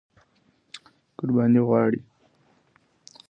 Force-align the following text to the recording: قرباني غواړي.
قرباني 1.17 1.61
غواړي. 1.67 1.99